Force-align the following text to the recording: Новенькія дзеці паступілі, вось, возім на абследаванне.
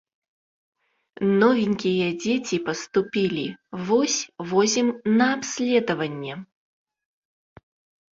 Новенькія 1.41 2.07
дзеці 2.23 2.57
паступілі, 2.69 3.43
вось, 3.89 4.15
возім 4.53 4.87
на 5.19 5.27
абследаванне. 5.35 6.33